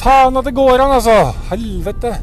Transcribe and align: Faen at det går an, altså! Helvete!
Faen 0.00 0.36
at 0.40 0.46
det 0.48 0.54
går 0.56 0.80
an, 0.80 0.94
altså! 0.96 1.16
Helvete! 1.50 2.14